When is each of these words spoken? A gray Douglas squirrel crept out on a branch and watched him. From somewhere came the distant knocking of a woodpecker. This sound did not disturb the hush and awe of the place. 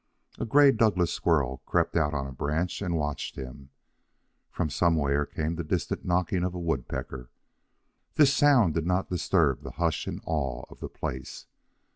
A 0.39 0.45
gray 0.47 0.71
Douglas 0.71 1.13
squirrel 1.13 1.61
crept 1.67 1.95
out 1.95 2.11
on 2.15 2.25
a 2.25 2.31
branch 2.31 2.81
and 2.81 2.97
watched 2.97 3.35
him. 3.35 3.69
From 4.49 4.67
somewhere 4.71 5.27
came 5.27 5.57
the 5.57 5.63
distant 5.63 6.03
knocking 6.03 6.43
of 6.43 6.55
a 6.55 6.59
woodpecker. 6.59 7.29
This 8.15 8.33
sound 8.33 8.73
did 8.73 8.87
not 8.87 9.11
disturb 9.11 9.61
the 9.61 9.73
hush 9.77 10.07
and 10.07 10.19
awe 10.25 10.63
of 10.71 10.79
the 10.79 10.89
place. 10.89 11.45